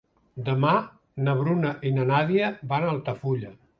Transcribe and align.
Demà 0.45 0.71
na 1.27 1.35
Bruna 1.41 1.73
i 1.91 1.93
na 1.99 2.07
Nàdia 2.13 2.49
van 2.73 2.89
a 2.89 2.95
Altafulla. 2.95 3.55